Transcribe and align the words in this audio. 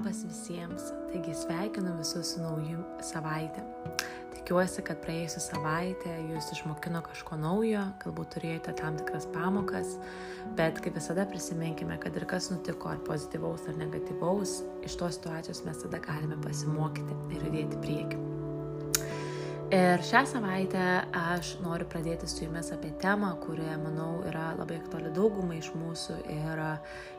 Labas 0.00 0.22
visiems, 0.24 0.84
taigi 1.10 1.34
sveikinu 1.36 1.90
visus 1.98 2.30
su 2.32 2.40
nauju 2.40 2.78
savaitę. 3.04 3.60
Tikiuosi, 4.32 4.80
kad 4.86 5.02
praėjusią 5.04 5.42
savaitę 5.44 6.14
jūs 6.30 6.48
išmokino 6.56 7.02
kažko 7.04 7.36
naujo, 7.42 7.82
galbūt 8.00 8.32
turėjote 8.38 8.72
tam 8.80 8.96
tikras 8.96 9.28
pamokas, 9.34 9.92
bet 10.56 10.80
kaip 10.80 10.96
visada 10.96 11.28
prisiminkime, 11.28 12.00
kad 12.00 12.16
ir 12.16 12.24
kas 12.32 12.48
nutiko, 12.48 12.94
ar 12.94 13.04
pozityvaus 13.04 13.68
ar 13.68 13.76
negatyvaus, 13.84 14.62
iš 14.88 14.96
tos 15.04 15.20
situacijos 15.20 15.66
mes 15.68 15.84
tada 15.84 16.00
galime 16.08 16.40
pasimokyti 16.48 17.22
ir 17.36 17.48
judėti 17.50 17.84
prieki. 17.84 18.29
Ir 19.70 20.02
šią 20.02 20.24
savaitę 20.26 20.84
aš 21.14 21.52
noriu 21.62 21.86
pradėti 21.86 22.26
su 22.26 22.42
jumis 22.42 22.72
apie 22.74 22.88
temą, 22.98 23.28
kuri, 23.38 23.68
manau, 23.78 24.16
yra 24.26 24.48
labai 24.58 24.80
aktuali 24.80 25.12
daugumai 25.14 25.60
iš 25.60 25.68
mūsų 25.78 26.16
ir 26.34 26.62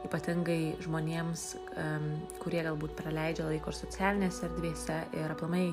ypatingai 0.03 0.73
žmonėms, 0.83 1.45
kurie 2.43 2.65
galbūt 2.67 2.97
praleidžia 2.99 3.45
laiko 3.47 3.71
ir 3.71 3.77
socialinėse 3.79 4.43
erdvėse 4.49 4.97
ir 5.15 5.31
aplamai 5.31 5.69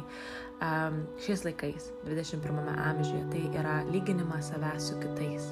šiais 1.27 1.43
laikais, 1.49 1.91
21 2.07 2.71
amžiuje, 2.71 3.25
tai 3.35 3.43
yra 3.59 3.81
lyginimas 3.91 4.53
savęs 4.53 4.93
su 4.93 5.01
kitais. 5.03 5.51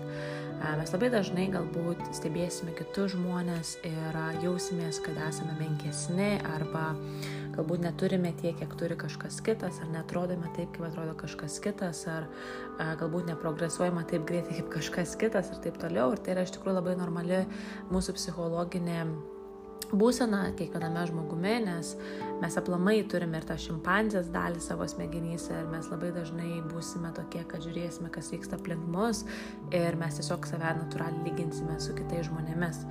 Mes 0.79 0.95
labai 0.95 1.11
dažnai 1.13 1.49
galbūt 1.53 2.07
stebėsime 2.17 2.73
kitus 2.79 3.17
žmonės 3.17 3.75
ir 3.87 4.17
jausimės, 4.47 5.03
kad 5.03 5.19
esame 5.27 5.59
menkesni 5.59 6.37
arba 6.55 6.93
galbūt 7.57 7.85
neturime 7.85 8.33
tiek, 8.41 8.57
kiek 8.59 8.75
turi 8.79 8.99
kažkas 8.99 9.41
kitas, 9.45 9.81
ar 9.83 9.93
netrodome 9.93 10.51
taip, 10.57 10.73
kaip 10.75 10.89
atrodo 10.89 11.15
kažkas 11.19 11.61
kitas, 11.65 12.03
ar 12.11 12.29
a, 12.79 12.93
galbūt 13.01 13.31
neprogresuojama 13.33 14.07
taip 14.11 14.27
greitai 14.29 14.61
kaip 14.61 14.75
kažkas 14.79 15.17
kitas 15.21 15.53
ir 15.53 15.63
taip 15.65 15.81
toliau. 15.83 16.13
Ir 16.15 16.23
tai 16.23 16.37
yra 16.37 16.45
iš 16.47 16.57
tikrųjų 16.57 16.79
labai 16.81 16.99
normali 17.01 17.45
mūsų 17.93 18.17
psichologinė 18.19 19.01
būsena 19.95 20.41
kiekviename 20.59 21.05
žmogumi, 21.07 21.55
nes 21.67 21.93
mes 22.43 22.57
aplamai 22.59 22.97
turime 23.11 23.39
ir 23.39 23.47
tą 23.47 23.57
šimpanzės 23.61 24.31
dalį 24.35 24.63
savo 24.65 24.87
smegenyse 24.91 25.55
ir 25.55 25.69
mes 25.71 25.87
labai 25.93 26.11
dažnai 26.17 26.63
būsime 26.73 27.13
tokie, 27.15 27.45
kad 27.49 27.63
žiūrėsime, 27.65 28.11
kas 28.15 28.33
vyksta 28.35 28.59
aplink 28.59 28.83
mus 28.91 29.23
ir 29.75 29.99
mes 30.01 30.19
tiesiog 30.19 30.49
save 30.49 30.75
natūraliai 30.81 31.29
lyginsime 31.29 31.79
su 31.83 31.95
kitais 31.99 32.27
žmonėmis. 32.31 32.83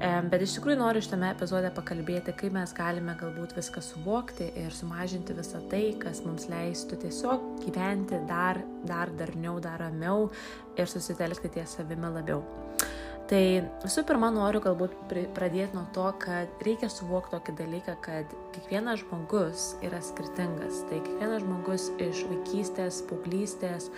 Bet 0.00 0.42
iš 0.42 0.56
tikrųjų 0.56 0.78
noriu 0.80 1.02
šitame 1.04 1.28
epizode 1.30 1.68
pakalbėti, 1.76 2.34
kaip 2.38 2.54
mes 2.56 2.72
galime 2.74 3.14
galbūt 3.20 3.54
viską 3.58 3.82
suvokti 3.84 4.48
ir 4.58 4.74
sumažinti 4.74 5.36
visą 5.36 5.60
tai, 5.70 5.84
kas 6.02 6.24
mums 6.26 6.48
leistų 6.50 6.98
tiesiog 7.04 7.44
gyventi 7.66 8.18
dar, 8.30 8.58
dar 8.88 9.12
darniau, 9.18 9.60
dar 9.62 9.78
ramiau 9.84 10.30
ir 10.74 10.90
susitelkti 10.90 11.52
ties 11.58 11.76
savimi 11.78 12.10
labiau. 12.16 12.42
Tai 13.32 13.62
visų 13.80 14.02
pirma, 14.04 14.28
noriu 14.28 14.60
galbūt 14.60 14.92
pradėti 15.32 15.72
nuo 15.72 15.86
to, 15.96 16.04
kad 16.20 16.50
reikia 16.66 16.90
suvokti 16.92 17.32
tokį 17.32 17.54
dalyką, 17.62 17.94
kad 18.04 18.34
kiekvienas 18.52 19.00
žmogus 19.00 19.70
yra 19.80 20.02
skirtingas. 20.04 20.82
Tai 20.90 20.98
kiekvienas 21.06 21.40
žmogus 21.40 21.86
iš 21.96 22.26
vaikystės, 22.28 22.98
paauglystės, 23.08 23.88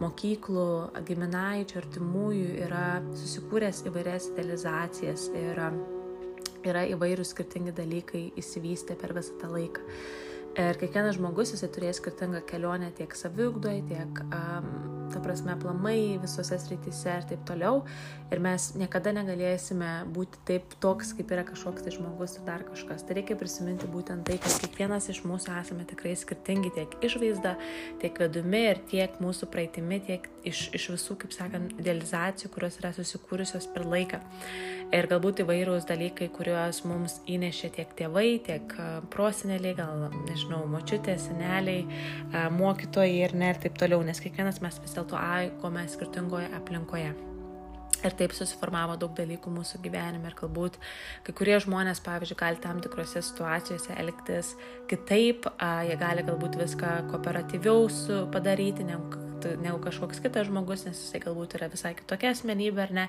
mokyklų, 0.00 0.64
giminaičių, 1.04 1.82
artimųjų 1.82 2.48
yra 2.64 2.86
susikūręs 3.20 3.84
įvairias 3.90 4.30
idealizacijas 4.32 5.28
ir 5.36 5.60
yra 6.64 6.88
įvairūs 6.88 7.34
skirtingi 7.34 7.76
dalykai 7.76 8.30
įsivystę 8.40 8.96
per 8.96 9.12
visą 9.20 9.36
tą 9.42 9.52
laiką. 9.52 9.84
Ir 10.56 10.80
kiekvienas 10.80 11.20
žmogus 11.20 11.52
jisai 11.52 11.68
turės 11.76 12.00
skirtingą 12.00 12.40
kelionę 12.48 12.88
tiek 12.96 13.12
saviugdoje, 13.12 13.84
tiek, 13.92 14.24
um, 14.32 14.97
ta 15.12 15.20
prasme, 15.24 15.56
plamai 15.60 16.18
visose 16.22 16.58
srityse 16.60 17.14
ir 17.20 17.26
taip 17.30 17.44
toliau. 17.48 17.82
Ir 18.32 18.42
mes 18.44 18.68
niekada 18.78 19.12
negalėsime 19.16 19.90
būti 20.14 20.40
taip 20.48 20.76
toks, 20.82 21.14
kaip 21.16 21.32
yra 21.34 21.44
kažkoks 21.48 21.86
tai 21.86 21.94
žmogus 21.94 22.36
ir 22.38 22.46
dar 22.48 22.64
kažkas. 22.68 23.04
Tai 23.06 23.16
reikia 23.18 23.38
prisiminti 23.40 23.88
būtent 23.90 24.26
tai, 24.28 24.38
kad 24.42 24.58
kiekvienas 24.64 25.08
iš 25.12 25.22
mūsų 25.28 25.54
esame 25.60 25.86
tikrai 25.88 26.14
skirtingi 26.18 26.74
tiek 26.76 26.98
išvaizda, 27.08 27.56
tiek 28.02 28.20
vedumi 28.20 28.64
ir 28.72 28.82
tiek 28.90 29.16
mūsų 29.22 29.48
praeitimi, 29.52 30.02
tiek 30.08 30.28
iš, 30.48 30.64
iš 30.76 30.88
visų, 30.94 31.18
kaip 31.22 31.34
sakant, 31.36 31.76
idealizacijų, 31.80 32.50
kurios 32.54 32.78
yra 32.80 32.92
susikūrusios 32.96 33.68
per 33.74 33.86
laiką. 33.88 34.20
Ir 34.88 35.04
galbūt 35.10 35.42
įvairūs 35.44 35.84
dalykai, 35.88 36.30
kuriuos 36.32 36.80
mums 36.88 37.18
įnešė 37.28 37.68
tiek 37.76 37.90
tėvai, 37.98 38.38
tiek 38.46 38.72
proseneliai, 39.12 39.76
gal, 39.76 40.06
nežinau, 40.24 40.62
močiutė, 40.72 41.18
seneliai, 41.20 41.84
mokytojai 42.56 43.18
ir 43.26 43.36
ne 43.36 43.52
ir 43.52 43.60
taip 43.64 43.76
toliau, 43.80 44.00
nes 44.06 44.24
kiekvienas 44.24 44.62
mes 44.64 44.80
vis 44.80 44.96
dėlto 44.96 45.20
aikome 45.20 45.84
skirtingoje 45.92 46.48
aplinkoje. 46.56 47.12
Ir 47.98 48.14
taip 48.14 48.32
susiformavo 48.36 48.94
daug 49.00 49.14
dalykų 49.18 49.50
mūsų 49.50 49.80
gyvenime 49.82 50.30
ir 50.30 50.36
galbūt 50.38 50.78
kai 51.26 51.34
kurie 51.34 51.56
žmonės, 51.64 52.00
pavyzdžiui, 52.06 52.38
gali 52.38 52.62
tam 52.62 52.78
tikrose 52.84 53.24
situacijose 53.26 53.96
elgtis 53.98 54.54
kitaip, 54.90 55.50
jie 55.88 55.98
gali 55.98 56.26
galbūt 56.28 56.60
viską 56.62 57.00
kooperatyviau 57.10 57.88
padaryti, 58.32 58.86
negu 58.86 59.27
negu 59.62 59.78
kažkoks 59.84 60.22
kitas 60.24 60.48
žmogus, 60.48 60.84
nes 60.88 60.98
jisai 60.98 61.20
galbūt 61.24 61.58
yra 61.58 61.70
visai 61.72 61.94
kitokia 61.98 62.32
asmenybė 62.34 62.84
ar 62.86 62.94
ne. 63.00 63.08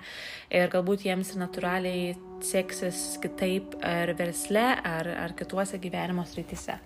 Ir 0.53 0.69
galbūt 0.73 1.07
jiems 1.07 1.35
natūraliai 1.39 2.15
seksis 2.45 3.17
kitaip 3.23 3.75
ar 3.85 4.13
versle, 4.19 4.65
ar, 4.85 5.09
ar 5.25 5.35
kituose 5.37 5.79
gyvenimo 5.81 6.25
srityse. 6.27 6.77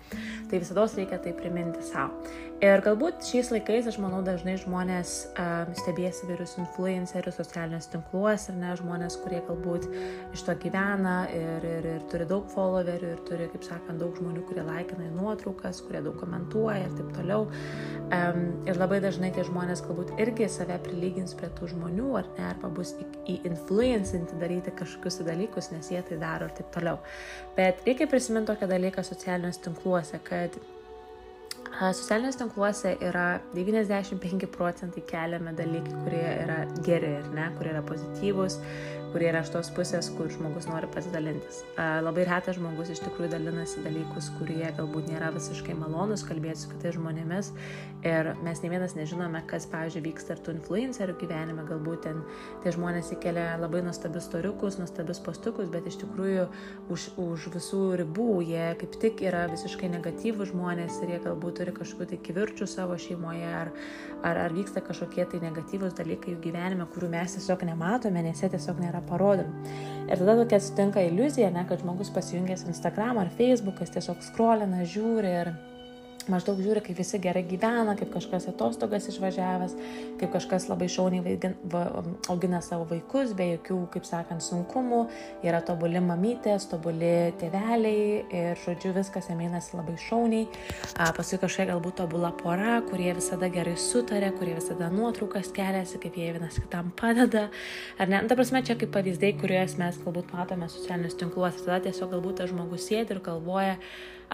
Tai 0.50 0.62
visada 0.62 0.88
reikia 0.98 1.20
tai 1.22 1.34
priminti 1.38 1.84
savo. 1.86 2.24
Ir 2.64 2.80
galbūt 2.80 3.26
šiais 3.28 3.50
laikais, 3.52 3.88
aš 3.90 3.98
manau, 4.00 4.22
dažnai 4.24 4.54
žmonės 4.62 5.10
uh, 5.34 5.72
stebės 5.76 6.22
įvairius 6.24 6.54
influencerius 6.62 7.36
socialiniuose 7.42 7.90
tinkluose, 7.92 8.54
ar 8.54 8.60
ne, 8.62 8.70
žmonės, 8.80 9.18
kurie 9.20 9.42
galbūt 9.44 9.88
iš 10.32 10.46
to 10.48 10.56
gyvena 10.62 11.26
ir, 11.34 11.66
ir, 11.68 11.88
ir 11.98 12.06
turi 12.14 12.28
daug 12.30 12.48
followerių 12.54 13.10
ir 13.18 13.20
turi, 13.28 13.50
kaip 13.52 13.68
sakant, 13.68 14.00
daug 14.00 14.16
žmonių, 14.16 14.46
kurie 14.48 14.64
laikina 14.64 15.10
į 15.10 15.12
nuotraukas, 15.18 15.82
kurie 15.84 16.00
daug 16.06 16.16
komentuoja 16.22 16.86
ir 16.86 16.96
taip 17.02 17.12
toliau. 17.18 17.50
Um, 18.14 18.40
ir 18.70 18.80
labai 18.80 19.02
dažnai 19.04 19.34
tie 19.36 19.44
žmonės 19.44 19.84
galbūt 19.84 20.16
irgi 20.24 20.48
save 20.56 20.80
prilygins 20.88 21.36
prie 21.36 21.52
tų 21.60 21.74
žmonių, 21.74 22.14
ar 22.22 22.32
ne, 22.38 22.48
arba 22.54 22.72
bus 22.72 22.96
į-influencinti 23.28 24.40
daryti 24.40 24.72
kažkokius 24.80 25.20
dalykus, 25.28 25.43
nes 25.72 25.92
jie 25.92 26.02
tai 26.08 26.20
daro 26.22 26.50
ir 26.50 26.56
taip 26.60 26.70
toliau. 26.76 27.02
Bet 27.58 27.84
reikia 27.88 28.08
prisiminti 28.08 28.52
tokią 28.52 28.70
dalyką 28.70 29.04
socialiniuose 29.04 29.66
tinkluose, 29.68 30.20
kad 30.24 30.62
Socialiniuose 31.74 32.38
tinkluose 32.38 32.98
yra 33.02 33.40
95 33.56 34.48
procentai 34.54 35.02
keliami 35.10 35.56
dalykai, 35.58 35.94
kurie 36.04 36.26
yra 36.44 36.58
geri 36.86 37.16
ir 37.18 37.30
ne, 37.34 37.48
kurie 37.58 37.72
yra 37.74 37.82
pozityvūs, 37.88 38.60
kurie 39.14 39.30
yra 39.30 39.44
iš 39.46 39.52
tos 39.54 39.70
pusės, 39.76 40.10
kur 40.18 40.32
žmogus 40.34 40.66
nori 40.70 40.90
pasidalintis. 40.92 41.62
Labai 41.78 42.26
retas 42.28 42.58
žmogus 42.58 42.90
iš 42.94 43.04
tikrųjų 43.06 43.30
dalinasi 43.36 43.84
dalykus, 43.86 44.32
kurie 44.40 44.66
galbūt 44.78 45.12
nėra 45.12 45.30
visiškai 45.36 45.76
malonus 45.78 46.26
kalbėti 46.26 46.64
su 46.64 46.72
kitais 46.72 46.98
žmonėmis 46.98 47.52
ir 48.04 48.34
mes 48.44 48.62
ne 48.64 48.72
vienas 48.74 48.96
nežinome, 48.98 49.44
kas, 49.48 49.68
pavyzdžiui, 49.72 50.04
vyksta 50.10 50.36
ir 50.36 50.42
tų 50.44 50.56
influencerių 50.58 51.16
gyvenime, 51.22 51.66
galbūt 51.70 52.04
ten 52.08 52.24
tie 52.64 52.74
žmonės 52.76 53.14
įkelia 53.16 53.54
labai 53.62 53.84
nuostabius 53.86 54.28
storiukus, 54.28 54.80
nuostabius 54.82 55.22
postukus, 55.24 55.70
bet 55.72 55.88
iš 55.88 56.00
tikrųjų 56.02 56.48
už, 56.94 57.08
už 57.22 57.48
visų 57.54 57.84
ribų 58.02 58.42
jie 58.48 58.66
kaip 58.82 58.98
tik 59.04 59.24
yra 59.30 59.46
visiškai 59.52 59.92
negatyvų 59.94 60.50
žmonės 60.52 61.00
ir 61.04 61.16
jie 61.16 61.22
galbūt 61.28 61.62
turi 61.62 61.76
kažkokių 61.78 62.10
tai 62.10 62.22
kivirčių 62.26 62.68
savo 62.70 62.98
šeimoje 63.00 63.54
ar, 63.62 63.72
ar, 64.26 64.42
ar 64.48 64.58
vyksta 64.58 64.84
kažkokie 64.84 65.28
tai 65.30 65.44
negatyvūs 65.44 65.96
dalykai 66.00 66.34
jų 66.34 66.42
gyvenime, 66.48 66.88
kurių 66.92 67.12
mes 67.14 67.38
tiesiog 67.38 67.66
nematome, 67.70 68.26
nes 68.26 68.42
jie 68.44 68.50
tiesiog 68.56 68.82
nėra 68.84 69.03
parodomi. 69.10 69.76
Ir 70.04 70.20
tada 70.20 70.36
tokia 70.36 70.60
atsitinka 70.60 71.04
iliuzija, 71.08 71.50
ne, 71.54 71.64
kad 71.70 71.80
žmogus 71.80 72.12
pasijungęs 72.14 72.66
Instagram 72.68 73.22
ar 73.22 73.32
Facebook, 73.38 73.80
jis 73.80 73.94
tiesiog 73.96 74.24
skrolina, 74.26 74.84
žiūri 74.84 75.32
ir 75.42 75.54
maždaug 76.32 76.60
žiūri, 76.64 76.82
kaip 76.86 76.98
visi 77.00 77.20
gerai 77.22 77.44
gyvena, 77.48 77.96
kaip 78.00 78.12
kažkas 78.14 78.48
atostogas 78.52 79.08
išvažiavęs, 79.12 79.76
kaip 80.22 80.32
kažkas 80.36 80.68
labai 80.70 80.88
šauniai 80.92 81.24
vaigin, 81.26 81.56
va, 81.72 81.84
augina 82.32 82.62
savo 82.64 82.88
vaikus, 82.90 83.34
be 83.38 83.50
jokių, 83.54 83.80
kaip 83.94 84.08
sakant, 84.08 84.44
sunkumų, 84.46 85.02
yra 85.46 85.62
tobuli 85.66 86.02
mamytės, 86.04 86.68
tobuli 86.72 87.34
tėveliai 87.42 88.24
ir, 88.28 88.62
žodžiu, 88.64 88.94
viskas 88.98 89.30
emeinasi 89.34 89.78
labai 89.78 89.98
šauniai. 90.06 90.48
A, 90.98 91.12
paskui 91.16 91.42
kažkokia 91.42 91.72
galbūt 91.74 92.00
tobula 92.02 92.34
pora, 92.40 92.80
kurie 92.90 93.12
visada 93.18 93.50
gerai 93.54 93.76
sutarė, 93.80 94.32
kurie 94.38 94.56
visada 94.58 94.90
nuotraukas 94.94 95.52
keliasi, 95.56 96.02
kaip 96.04 96.18
jie 96.20 96.32
vienas 96.36 96.60
kitam 96.62 96.94
padeda. 97.00 97.48
Ar 98.02 98.12
ne? 98.12 98.24
Ta 98.30 98.38
prasme, 98.40 98.64
čia 98.66 98.78
kaip 98.80 98.94
pavyzdžiai, 98.96 99.38
kuriuos 99.42 99.78
mes 99.82 100.00
galbūt 100.06 100.34
matome 100.36 100.70
socialinius 100.72 101.18
tinkluose. 101.20 101.64
Tada 101.66 101.84
tiesiog 101.88 102.14
galbūt 102.16 102.42
tas 102.42 102.52
žmogus 102.52 102.88
sėdi 102.90 103.16
ir 103.16 103.24
galvoja, 103.24 103.78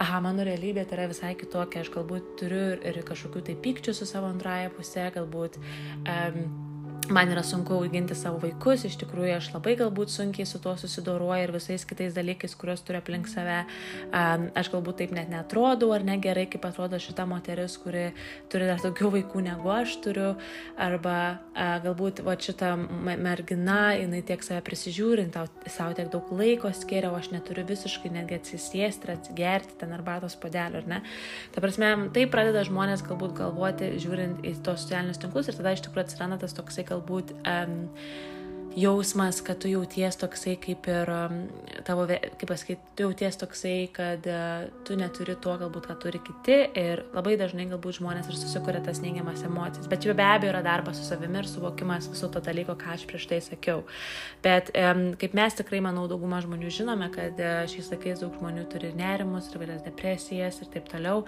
aha, 0.00 0.20
mano 0.24 0.44
realybė 0.46 0.86
tai 0.88 0.98
yra 0.98 1.10
visai 1.10 1.34
kitokia, 1.38 1.84
aš 1.84 1.92
galbūt 1.94 2.34
turiu 2.40 2.64
ir 2.88 3.00
kažkokių 3.06 3.44
tai 3.50 3.56
pykčių 3.66 3.94
su 3.96 4.08
savo 4.08 4.30
antraja 4.32 4.72
pusė, 4.72 5.10
galbūt 5.16 5.60
um, 5.60 6.69
man 7.10 7.30
yra 7.32 7.42
sunku 7.42 7.74
auginti 7.74 8.14
savo 8.14 8.38
vaikus, 8.42 8.84
iš 8.86 8.96
tikrųjų 9.00 9.34
aš 9.36 9.48
labai 9.54 9.74
galbūt 9.78 10.12
sunkiai 10.12 10.46
su 10.46 10.60
tuo 10.62 10.76
susidoroju 10.78 11.46
ir 11.46 11.52
visais 11.54 11.84
kitais 11.88 12.14
dalykais, 12.14 12.54
kuriuos 12.58 12.84
turiu 12.86 13.00
aplink 13.00 13.28
save. 13.30 13.64
Aš 14.12 14.70
galbūt 14.72 15.00
taip 15.00 15.14
net 15.16 15.30
netrodau 15.32 15.90
ar 15.94 16.04
negerai, 16.06 16.46
kaip 16.50 16.64
atrodo 16.68 17.00
šita 17.02 17.26
moteris, 17.30 17.76
kuri 17.82 18.10
turi 18.52 18.68
dar 18.68 18.82
daugiau 18.82 19.10
vaikų 19.14 19.42
negu 19.46 19.72
aš 19.74 19.96
turiu. 20.04 20.34
Arba 20.80 21.16
galbūt 21.84 22.22
va, 22.26 22.36
šita 22.40 22.72
mergina, 22.78 23.80
jinai 23.98 24.22
tiek 24.26 24.44
save 24.46 24.62
prisižiūrint, 24.66 25.38
savo 25.66 25.96
tiek 25.98 26.10
daug 26.12 26.30
laiko 26.36 26.70
skiria, 26.76 27.10
o 27.10 27.18
aš 27.18 27.32
neturiu 27.34 27.66
visiškai 27.68 28.12
netgi 28.14 28.38
atsisėsti 28.38 29.10
atsigerti 29.16 29.78
ten 29.80 29.96
arbatos 29.96 30.38
podelių, 30.40 30.84
ar 30.84 30.88
ne. 30.94 31.02
Ta 31.54 31.64
prasme, 31.64 31.90
tai 32.14 32.26
pradeda 32.30 32.62
žmonės 32.66 33.02
galbūt 33.06 33.34
galvoti, 33.42 33.92
žiūrint 34.00 34.44
į 34.46 34.54
tos 34.64 34.84
socialinius 34.84 35.18
tinklus 35.20 35.50
ir 35.50 35.58
tada 35.58 35.74
iš 35.74 35.82
tikrųjų 35.84 36.06
atsiranda 36.06 36.38
tas 36.40 36.54
toksai 36.56 36.84
galbūt 36.86 36.99
um, 37.44 37.90
jausmas, 38.76 39.40
kad 39.42 39.58
tu 39.58 39.68
jauties 39.68 40.16
toksai 40.20 40.54
kaip 40.62 40.86
ir 40.90 41.10
um, 41.10 41.38
tavo, 41.86 42.04
kaip 42.06 42.46
pasakyti, 42.46 42.92
tu 42.96 43.06
jauties 43.08 43.38
toksai, 43.40 43.88
kad 43.94 44.26
uh, 44.30 44.68
tu 44.86 44.94
neturi 44.98 45.34
to 45.42 45.54
galbūt, 45.58 45.88
ką 45.90 45.96
turi 46.04 46.20
kiti 46.22 46.58
ir 46.78 47.02
labai 47.14 47.36
dažnai 47.40 47.66
galbūt 47.70 47.98
žmonės 47.98 48.30
ir 48.30 48.38
susikuria 48.38 48.82
tas 48.84 49.02
neigiamas 49.02 49.42
emocijas. 49.46 49.88
Bet 49.90 50.06
jau 50.06 50.14
be 50.14 50.26
abejo 50.26 50.52
yra 50.52 50.62
darbas 50.66 51.00
su 51.00 51.08
savimi 51.08 51.40
ir 51.42 51.48
suvokimas 51.50 52.06
viso 52.12 52.30
to 52.30 52.42
dalyko, 52.44 52.76
ką 52.78 52.94
aš 52.94 53.06
prieš 53.10 53.26
tai 53.32 53.40
sakiau. 53.44 53.82
Bet 54.44 54.70
kaip 54.70 55.34
mes 55.36 55.58
tikrai, 55.58 55.82
manau, 55.84 56.06
dauguma 56.10 56.38
žmonių 56.44 56.70
žinome, 56.70 57.10
kad 57.14 57.42
uh, 57.42 57.64
šiais 57.70 57.90
laikais 57.94 58.22
daug 58.22 58.38
žmonių 58.38 58.68
turi 58.70 58.92
nerimus 58.96 59.50
ir 59.50 59.64
vėlias 59.64 59.82
depresijas 59.86 60.62
ir 60.62 60.70
taip 60.76 60.86
toliau. 60.92 61.24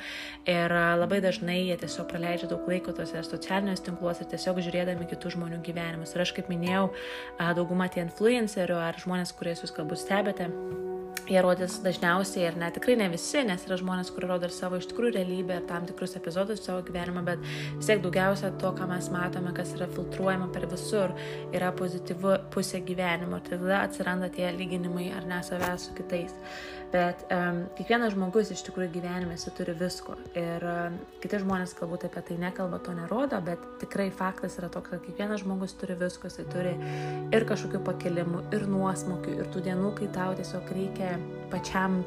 Ir 0.47 0.71
uh, 0.71 0.95
labai 1.01 1.19
dažnai 1.25 1.59
jie 1.65 1.81
tiesiog 1.83 2.07
praleidžia 2.13 2.51
daug 2.55 2.71
laiko 2.71 2.95
tose 2.95 3.27
socialiniuose 3.27 3.87
tinkluose, 3.91 4.31
tiesiog 4.31 4.63
žiūrėdami 4.63 5.11
kitų 5.11 5.37
žmonių 5.37 5.63
gyvenimus. 5.67 6.15
Ir 6.15 6.23
aš 6.23 6.37
kaip 6.37 6.51
minėjau, 6.53 6.89
dauguma 7.39 7.89
tie 7.93 8.03
influencerių 8.05 8.79
ar 8.81 8.99
žmonės, 9.01 9.35
kuriais 9.39 9.63
jūs 9.65 9.75
galbūt 9.77 10.03
stebite, 10.03 10.49
jie 11.29 11.43
rodys 11.45 11.79
dažniausiai 11.85 12.49
ir 12.49 12.59
net 12.61 12.77
tikrai 12.77 12.97
ne 13.01 13.09
visi, 13.13 13.43
nes 13.47 13.67
yra 13.69 13.79
žmonės, 13.81 14.11
kurie 14.15 14.29
rodo 14.31 14.49
ir 14.49 14.55
savo 14.55 14.81
iš 14.81 14.89
tikrųjų 14.91 15.15
realybę 15.17 15.61
ir 15.61 15.67
tam 15.69 15.87
tikrus 15.89 16.17
epizodus 16.19 16.65
savo 16.65 16.83
gyvenimą, 16.87 17.25
bet 17.27 17.43
vis 17.47 17.89
tiek 17.89 18.03
daugiausia 18.05 18.53
to, 18.63 18.75
ką 18.79 18.89
mes 18.91 19.09
matome, 19.15 19.55
kas 19.57 19.75
yra 19.77 19.89
filtruojama 19.93 20.51
per 20.55 20.69
visur, 20.71 21.15
yra 21.55 21.73
pozityvu 21.79 22.37
pusė 22.55 22.83
gyvenimo. 22.87 23.41
Ir 23.43 23.49
tada 23.51 23.83
atsiranda 23.87 24.31
tie 24.33 24.51
lyginimai 24.57 25.11
ar 25.17 25.27
ne 25.29 25.43
savęs 25.47 25.89
su 25.89 25.99
kitais. 25.99 26.37
Bet 26.93 27.23
um, 27.33 27.63
kiekvienas 27.79 28.13
žmogus 28.13 28.51
iš 28.53 28.67
tikrųjų 28.67 28.91
gyvenime 28.99 29.33
jis 29.39 29.49
turi 29.57 29.73
visko. 29.79 30.13
Ir 30.37 30.65
um, 30.69 30.99
kiti 31.23 31.41
žmonės 31.41 31.73
galbūt 31.79 32.05
apie 32.05 32.21
tai 32.29 32.37
nekalba, 32.43 32.83
to 32.85 32.93
nerodo, 32.93 33.39
bet 33.47 33.63
tikrai 33.81 34.11
faktas 34.13 34.59
yra 34.61 34.69
toks, 34.73 34.93
kad 34.93 35.01
kiekvienas 35.07 35.41
žmogus 35.41 35.73
turi 35.81 35.97
visko, 35.97 36.29
jis 36.29 36.51
turi 36.53 36.75
ir 37.33 37.47
kažkokių 37.49 37.81
pakilimų, 37.87 38.43
ir 38.53 38.67
nuosmokių, 38.69 39.39
ir 39.41 39.49
tų 39.55 39.65
dienų, 39.71 39.95
kai 39.97 40.11
tau 40.13 40.37
tiesiog 40.37 40.69
reikia 40.77 41.12
pačiam 41.53 42.03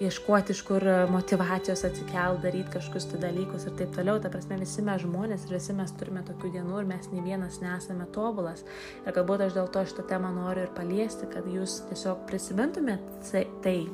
ieškoti 0.00 0.52
iš 0.52 0.60
kur 0.62 0.84
motivacijos 1.10 1.82
atsikelt, 1.84 2.42
daryti 2.42 2.70
kažkokius 2.70 3.08
tai 3.10 3.18
dalykus 3.22 3.64
ir 3.66 3.74
taip 3.78 3.94
toliau. 3.96 4.20
Ta 4.22 4.30
prasme, 4.30 4.58
visi 4.60 4.82
mes 4.86 5.02
žmonės 5.02 5.46
ir 5.48 5.56
visi 5.56 5.74
mes 5.74 5.92
turime 5.98 6.22
tokių 6.26 6.52
dienų 6.54 6.82
ir 6.82 6.88
mes 6.92 7.08
nei 7.10 7.24
vienas 7.24 7.58
nesame 7.62 8.06
tobulas. 8.14 8.62
Ir 9.02 9.16
galbūt 9.16 9.48
aš 9.48 9.56
dėl 9.56 9.70
to 9.74 9.82
šitą 9.90 10.06
temą 10.12 10.30
noriu 10.36 10.66
ir 10.66 10.72
paliesti, 10.76 11.26
kad 11.32 11.46
jūs 11.50 11.80
tiesiog 11.90 12.22
prisimintumėt 12.30 13.32
tai, 13.32 13.42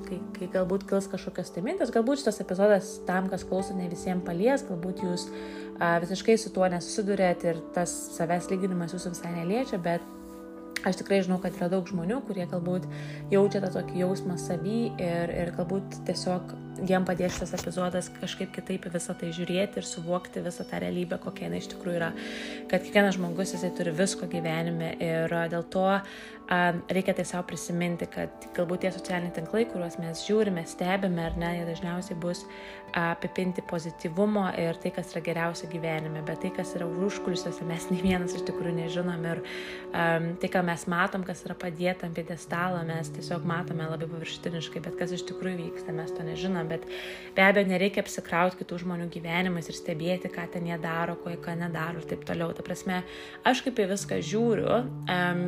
kai, 0.08 0.20
kai 0.37 0.50
galbūt 0.58 0.84
kils 0.90 1.08
kažkokios 1.12 1.54
tai 1.54 1.64
mintis, 1.64 1.92
galbūt 1.94 2.20
šitas 2.20 2.42
epizodas 2.44 2.98
tam, 3.08 3.30
kas 3.32 3.46
klauso, 3.48 3.76
ne 3.76 3.88
visiems 3.88 4.26
palies, 4.28 4.66
galbūt 4.69 5.00
jūs 5.06 5.30
a, 5.78 5.96
visiškai 6.04 6.37
su 6.40 6.52
tuo 6.52 6.69
nesusidurėt 6.69 7.48
ir 7.48 7.64
tas 7.76 7.96
savęs 8.19 8.52
lyginimas 8.52 8.92
jūsų 8.92 9.16
visai 9.16 9.32
neliečia, 9.38 9.80
bet 9.80 10.04
Aš 10.84 11.00
tikrai 11.00 11.22
žinau, 11.25 11.38
kad 11.40 11.56
yra 11.56 11.70
daug 11.72 11.88
žmonių, 11.88 12.20
kurie 12.28 12.44
galbūt 12.50 12.84
jaučia 13.32 13.62
tą 13.64 13.70
tokį 13.78 14.02
jausmą 14.02 14.36
savy 14.40 14.90
ir, 15.00 15.32
ir 15.32 15.52
galbūt 15.56 16.02
tiesiog 16.08 16.52
jiem 16.82 17.06
padės 17.06 17.37
šitas 17.37 17.55
epizodas 17.59 18.11
kažkaip 18.21 18.53
kitaip 18.55 18.88
visą 18.94 19.17
tai 19.19 19.31
žiūrėti 19.37 19.81
ir 19.81 19.88
suvokti 19.88 20.43
visą 20.44 20.67
tą 20.69 20.81
realybę, 20.82 21.19
kokia 21.23 21.49
jinai 21.49 21.62
iš 21.62 21.71
tikrųjų 21.75 21.99
yra. 22.00 22.12
Kad 22.71 22.87
kiekvienas 22.87 23.19
žmogus 23.19 23.55
jisai 23.56 23.73
turi 23.76 23.94
visko 23.94 24.29
gyvenime 24.31 24.94
ir 25.03 25.37
dėl 25.53 25.67
to 25.75 25.88
reikia 26.91 27.15
tai 27.15 27.25
savo 27.25 27.47
prisiminti, 27.49 28.06
kad 28.11 28.49
galbūt 28.56 28.85
tie 28.85 28.93
socialiniai 28.93 29.32
tinklai, 29.32 29.65
kuriuos 29.71 29.97
mes 30.00 30.25
žiūrime, 30.26 30.67
stebime 30.69 31.25
ar 31.25 31.38
ne, 31.41 31.55
jie 31.56 31.69
dažniausiai 31.71 32.19
bus 32.21 32.44
apipinti 32.94 33.62
pozityvumo 33.67 34.44
ir 34.61 34.76
tai, 34.79 34.93
kas 34.94 35.11
yra 35.15 35.23
geriausia 35.25 35.67
gyvenime, 35.73 36.21
bet 36.26 36.44
tai, 36.44 36.53
kas 36.55 36.75
yra 36.76 36.87
užkulisiuose, 36.87 37.65
mes 37.67 37.88
nei 37.91 38.03
vienas 38.05 38.37
iš 38.37 38.44
tikrųjų 38.47 38.75
nežinom 38.76 39.25
ir 39.32 39.41
um, 39.41 40.29
tai, 40.38 40.50
ką 40.53 40.62
mes 40.69 40.85
matom, 40.91 41.25
kas 41.26 41.43
yra 41.49 41.56
padėta 41.59 42.06
ant 42.06 42.15
piedestalo, 42.15 42.85
mes 42.87 43.11
tiesiog 43.17 43.49
matome 43.49 43.88
labai 43.88 44.06
paviršutiniškai, 44.12 44.85
bet 44.85 45.00
kas 45.00 45.17
iš 45.17 45.25
tikrųjų 45.32 45.59
vyksta, 45.65 45.97
mes 45.97 46.12
to 46.15 46.29
nežinom, 46.29 46.63
bet 46.70 46.87
be 47.37 47.44
abejo 47.44 47.69
nereikia 47.70 48.05
apsikrauti 48.05 48.61
kitų 48.62 48.81
žmonių 48.84 49.11
gyvenimais 49.14 49.70
ir 49.70 49.78
stebėti, 49.78 50.32
ką 50.32 50.49
ten 50.55 50.66
jie 50.70 50.78
daro, 50.82 51.16
ko 51.20 51.32
jie 51.32 51.38
ką 51.44 51.56
nedaro 51.61 52.02
ir 52.02 52.08
taip 52.11 52.26
toliau. 52.28 52.52
Ta 52.56 52.66
prasme, 52.66 53.02
aš 53.46 53.64
kaip 53.66 53.81
į 53.81 53.88
viską 53.94 54.20
žiūriu. 54.25 54.82
Um, 55.11 55.46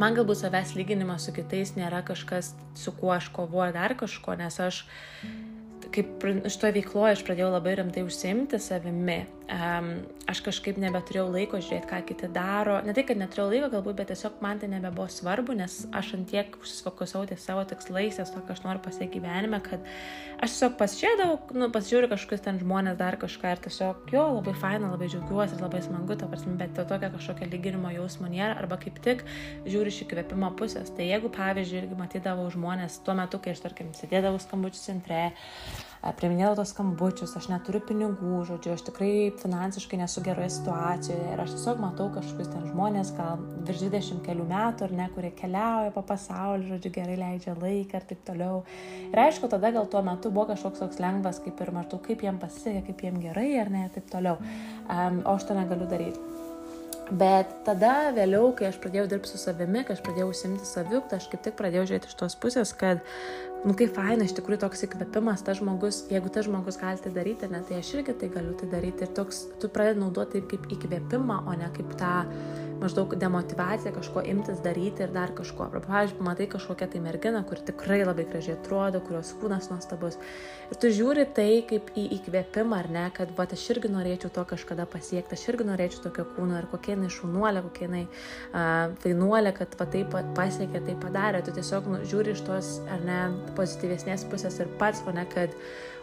man 0.00 0.16
galbūt 0.16 0.42
savęs 0.42 0.74
lyginimas 0.78 1.26
su 1.26 1.34
kitais 1.36 1.74
nėra 1.76 2.02
kažkas, 2.06 2.54
su 2.78 2.94
kuo 2.96 3.14
aš 3.16 3.30
kovoju 3.34 3.76
dar 3.76 3.96
kažko, 3.98 4.36
nes 4.40 4.60
aš 4.62 4.84
kaip 5.94 6.24
šitoje 6.46 6.76
veikloje 6.78 7.16
aš 7.16 7.22
pradėjau 7.26 7.50
labai 7.54 7.74
rimtai 7.80 8.04
užsiimti 8.06 8.60
savimi, 8.62 9.24
um, 9.50 9.88
aš 10.30 10.40
kažkaip 10.46 10.78
nebeturėjau 10.80 11.26
laiko 11.32 11.58
žiūrėti, 11.60 11.88
ką 11.90 12.00
kiti 12.06 12.28
daro. 12.32 12.78
Ne 12.86 12.94
tai, 12.96 13.04
kad 13.08 13.18
neturėjau 13.18 13.48
laiko 13.50 13.70
galbūt, 13.74 13.96
bet 13.98 14.10
tiesiog 14.12 14.38
man 14.44 14.60
tai 14.62 14.70
nebebuvo 14.70 15.08
svarbu, 15.10 15.56
nes 15.58 15.76
aš 15.96 16.14
antiek 16.18 16.54
užsifokusavau 16.60 17.28
ties 17.30 17.42
savo 17.44 17.64
tikslais, 17.68 18.18
ties 18.18 18.30
to, 18.30 18.42
ką 18.46 18.54
aš 18.54 18.62
noriu 18.64 18.82
pasiekti 18.84 19.18
gyvenime, 19.18 19.60
kad 19.64 19.84
aš 20.38 20.54
tiesiog 20.54 20.76
pasižiūrėjau, 20.80 21.36
nu, 21.58 21.70
pasižiūriu 21.74 22.10
kažkokius 22.12 22.44
ten 22.46 22.60
žmonės 22.62 22.98
dar 23.00 23.18
kažką 23.20 23.54
ir 23.56 23.62
tiesiog, 23.66 24.06
jo, 24.14 24.24
labai 24.38 24.54
faina, 24.62 24.92
labai 24.94 25.10
džiaugiuosi, 25.10 25.58
labai 25.60 25.82
smagu, 25.84 26.18
ta 26.20 26.30
prasme, 26.30 26.56
bet 26.60 26.74
to 26.78 26.86
tokio 26.88 27.12
kažkokio 27.16 27.50
lyginimo 27.50 27.92
jausmo 27.94 28.30
nėra, 28.30 28.54
arba 28.62 28.78
kaip 28.80 29.02
tik 29.04 29.26
žiūri 29.66 29.92
iš 29.92 30.04
įkvėpimo 30.06 30.54
pusės. 30.60 30.94
Tai 30.94 31.06
jeigu, 31.06 31.32
pavyzdžiui, 31.34 31.84
irgi 31.84 31.98
matydavau 31.98 32.46
žmonės 32.54 33.02
tuo 33.06 33.18
metu, 33.18 33.42
kai 33.42 33.56
aš, 33.56 33.64
tarkim, 33.66 33.90
sėdėdavau 33.98 34.40
skambučių 34.42 34.84
centre, 34.84 35.24
priminėdavau 36.00 36.56
tos 36.60 36.70
skambučius, 36.72 37.34
aš 37.36 37.50
neturiu 37.52 37.80
pinigų, 37.84 38.40
žodžiu, 38.48 38.72
aš 38.72 38.84
tikrai 38.86 39.12
finansiškai 39.42 39.98
nesu 40.00 40.22
geroje 40.24 40.48
situacijoje 40.54 41.34
ir 41.34 41.42
aš 41.42 41.52
tiesiog 41.56 41.82
matau 41.82 42.08
kažkokius 42.14 42.48
ten 42.54 42.64
žmonės, 42.70 43.12
gal 43.18 43.42
virš 43.68 43.84
20 43.84 44.24
kelių 44.24 44.46
metų 44.48 44.86
ar 44.88 44.96
ne, 45.02 45.08
kurie 45.14 45.32
keliauja 45.36 45.92
po 45.92 46.04
pasaulį, 46.08 46.70
žodžiu, 46.72 46.94
gerai 46.96 47.18
leidžia 47.20 47.56
laiką 47.60 48.00
ir 48.00 48.08
taip 48.12 48.24
toliau. 48.30 48.62
Ir 49.10 49.24
aišku, 49.26 49.52
tada 49.52 49.72
gal 49.76 49.90
tuo 49.92 50.00
metu 50.06 50.32
buvo 50.32 50.48
kažkoks 50.54 50.80
toks 50.86 51.02
lengvas, 51.04 51.42
kaip 51.44 51.60
ir 51.60 51.74
maždaug, 51.76 52.00
kaip 52.08 52.24
jiem 52.24 52.40
pasisekė, 52.40 52.86
kaip 52.88 53.04
jiem 53.04 53.20
gerai 53.28 53.50
ar 53.60 53.72
ne, 53.72 53.84
ir 53.86 53.96
taip 53.98 54.08
toliau. 54.12 54.40
Um, 54.88 55.20
o 55.26 55.36
aš 55.36 55.50
to 55.50 55.58
negaliu 55.58 55.90
daryti. 55.90 56.30
Bet 57.10 57.50
tada 57.66 58.12
vėliau, 58.14 58.52
kai 58.54 58.68
aš 58.68 58.76
pradėjau 58.82 59.08
dirbti 59.10 59.32
su 59.32 59.38
savimi, 59.42 59.82
kai 59.86 59.96
aš 59.96 60.02
pradėjau 60.06 60.28
užsimti 60.30 60.66
saviuktą, 60.68 61.18
aš 61.18 61.26
kaip 61.32 61.42
tik 61.42 61.56
pradėjau 61.58 61.88
žiūrėti 61.88 62.10
iš 62.10 62.18
tos 62.20 62.36
pusės, 62.38 62.70
kad 62.78 63.02
nu 63.66 63.74
kaip 63.78 63.96
faina, 63.96 64.22
iš 64.24 64.36
tikrųjų 64.38 64.60
toks 64.62 64.86
įkvėpimas, 64.86 65.42
tas 65.46 65.58
žmogus, 65.58 66.04
jeigu 66.12 66.30
tas 66.30 66.46
žmogus 66.46 66.78
gali 66.78 67.02
tai 67.02 67.10
daryti, 67.16 67.50
ne, 67.50 67.64
tai 67.66 67.80
aš 67.82 67.90
irgi 67.98 68.14
tai 68.20 68.30
galiu 68.30 68.54
tai 68.60 68.70
daryti. 68.70 69.08
Ir 69.08 69.14
toks, 69.18 69.42
tu 69.58 69.72
pradedi 69.72 70.04
naudoti 70.04 70.38
taip 70.38 70.52
kaip 70.52 70.70
įkvėpimą, 70.78 71.42
o 71.50 71.56
ne 71.58 71.72
kaip 71.74 71.96
tą 71.98 72.14
maždaug 72.80 73.14
demotivacija 73.20 73.92
kažko 73.94 74.22
imtis 74.26 74.60
daryti 74.64 75.04
ir 75.04 75.12
dar 75.14 75.34
kažko. 75.36 75.66
Arba, 75.68 75.82
pavyzdžiui, 75.84 76.24
matai 76.24 76.46
kažkokią 76.50 76.88
tai 76.92 77.02
merginą, 77.04 77.42
kur 77.48 77.60
tikrai 77.64 78.00
labai 78.04 78.26
gražiai 78.30 78.56
atrodo, 78.56 79.02
kurios 79.04 79.32
kūnas 79.40 79.68
nuostabus. 79.72 80.18
Ir 80.70 80.80
tu 80.80 80.90
žiūri 80.94 81.26
tai 81.36 81.48
kaip 81.68 81.90
į 81.98 82.06
įkvėpimą, 82.18 82.78
ar 82.78 82.90
ne, 82.94 83.04
kad, 83.16 83.34
va, 83.36 83.46
aš 83.50 83.66
irgi 83.74 83.90
norėčiau 83.92 84.32
to 84.34 84.44
kažkada 84.54 84.86
pasiekti, 84.90 85.36
aš 85.36 85.46
irgi 85.52 85.68
norėčiau 85.68 86.06
tokio 86.08 86.26
kūno 86.36 86.60
ir 86.60 86.68
kokia 86.70 86.96
jinai 86.96 87.12
šunuolė, 87.12 87.64
kokia 87.68 87.86
jinai 87.88 88.02
uh, 88.06 88.96
fainuolė, 89.04 89.54
kad 89.58 89.76
va 89.80 89.88
taip 89.96 90.16
pasiekė, 90.38 90.84
tai 90.88 90.96
padarė. 91.04 91.44
Tu 91.46 91.56
tiesiog 91.58 91.90
nu, 91.90 92.02
žiūri 92.08 92.36
iš 92.36 92.44
tos, 92.48 92.74
ar 92.90 93.06
ne, 93.06 93.20
pozityvesnės 93.58 94.28
pusės 94.30 94.60
ir 94.62 94.72
pats, 94.80 95.02
o 95.06 95.16
ne, 95.16 95.26
kad 95.34 95.56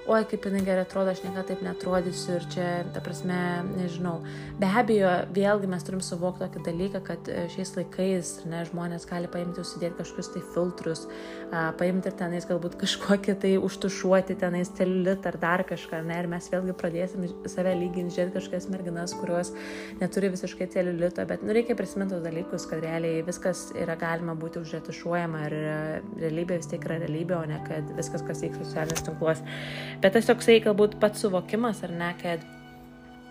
oi, 0.07 0.23
kaip 0.27 0.45
jinai 0.47 0.61
gerai 0.63 0.83
atrodo, 0.85 1.11
aš 1.11 1.19
niekada 1.23 1.43
taip 1.49 1.63
netrodysiu 1.65 2.37
ir 2.37 2.45
čia, 2.53 2.65
ta 2.95 3.01
prasme, 3.03 3.37
nežinau. 3.75 4.21
Be 4.59 4.69
abejo, 4.79 5.09
vėlgi 5.35 5.67
mes 5.67 5.83
turim 5.83 5.99
suvokti 6.03 6.45
tokį 6.45 6.63
dalyką, 6.63 7.01
kad 7.09 7.27
e, 7.31 7.43
šiais 7.51 7.73
laikais 7.75 8.31
ne, 8.47 8.61
žmonės 8.69 9.07
gali 9.09 9.27
paimti, 9.31 9.59
užsidėti 9.63 9.99
kažkokius 9.99 10.29
tai 10.31 10.43
filtrus, 10.53 11.03
a, 11.51 11.65
paimti 11.79 12.07
ir 12.07 12.15
tenais 12.19 12.47
galbūt 12.47 12.77
kažkokį 12.79 13.35
tai 13.43 13.51
užtušuoti, 13.59 14.37
tenais 14.39 14.71
celulitą 14.79 15.33
ar 15.33 15.39
dar 15.41 15.65
kažką, 15.67 15.99
ne, 16.07 16.21
ir 16.23 16.31
mes 16.31 16.47
vėlgi 16.53 16.77
pradėsim 16.79 17.27
save 17.51 17.75
lyginti, 17.75 18.15
žiūrėti 18.15 18.37
kažkokias 18.37 18.69
merginas, 18.71 19.15
kurios 19.19 19.51
neturi 19.99 20.31
visiškai 20.37 20.69
celulito, 20.71 21.27
bet 21.27 21.43
nu, 21.43 21.51
reikia 21.57 21.75
prisiminti 21.79 22.15
tos 22.15 22.23
dalykus, 22.23 22.69
kad 22.71 22.83
realiai 22.85 23.25
viskas 23.27 23.67
yra 23.75 23.99
galima 23.99 24.37
būti 24.39 24.63
užretušuojama 24.63 25.43
ir 25.49 25.57
e, 25.59 25.77
realybė 26.23 26.61
vis 26.61 26.71
tiek 26.71 26.87
yra 26.87 27.01
realybė, 27.03 27.39
o 27.41 27.43
ne 27.51 27.59
kad 27.67 27.91
viskas, 27.99 28.23
kas 28.23 28.45
vyksta 28.45 28.63
socialiniuose 28.63 29.07
tinkluose 29.11 29.57
Bet 30.01 30.13
tas 30.13 30.29
toksai 30.29 30.59
galbūt 30.65 30.99
pats 31.01 31.25
suvokimas, 31.25 31.83
ar 31.87 31.93
ne, 31.95 32.11
kad 32.21 32.45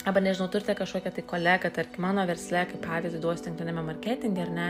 Arba 0.07 0.21
nežinau, 0.23 0.47
turite 0.47 0.75
kažkokią 0.79 1.11
tai 1.17 1.23
kolegą, 1.27 1.71
tarkim, 1.75 2.05
mano 2.05 2.23
versle, 2.29 2.61
kaip 2.71 2.85
pavyzdį 2.85 3.19
duosiu 3.25 3.49
tinklinėme 3.49 3.83
marketingė, 3.89 4.45
ar 4.45 4.53
ne, 4.55 4.67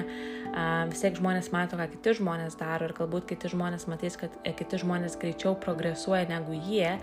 vis 0.89 1.03
tiek 1.03 1.19
žmonės 1.19 1.51
mato, 1.53 1.77
ką 1.77 1.85
kiti 1.93 2.15
žmonės 2.17 2.57
daro 2.57 2.89
ir 2.89 2.95
galbūt 2.97 3.27
kiti 3.29 3.51
žmonės 3.53 3.85
matys, 3.93 4.17
kad 4.17 4.33
e, 4.49 4.55
kiti 4.57 4.81
žmonės 4.81 5.19
greičiau 5.21 5.53
progresuoja 5.61 6.25
negu 6.31 6.57
jie 6.57 6.95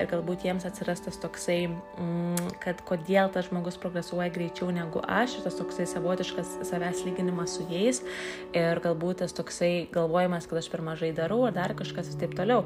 ir 0.00 0.08
galbūt 0.08 0.48
jiems 0.48 0.64
atsiras 0.64 1.04
tas 1.04 1.20
toksai, 1.20 1.58
mm, 1.68 2.56
kad 2.64 2.80
kodėl 2.88 3.28
tas 3.34 3.50
žmogus 3.50 3.76
progresuoja 3.84 4.32
greičiau 4.32 4.72
negu 4.72 5.04
aš 5.04 5.36
ir 5.36 5.46
tas 5.50 5.60
toksai 5.60 5.84
savotiškas 5.92 6.56
savęs 6.72 7.04
lyginimas 7.04 7.58
su 7.58 7.68
jais 7.68 8.00
ir 8.56 8.80
galbūt 8.80 9.20
tas 9.26 9.36
toksai 9.36 9.74
galvojimas, 9.92 10.48
kad 10.48 10.64
aš 10.64 10.72
per 10.72 10.80
mažai 10.80 11.12
darau 11.12 11.42
ar 11.44 11.60
dar 11.60 11.76
kažkas 11.76 12.14
ir 12.14 12.22
taip 12.24 12.40
toliau. 12.40 12.64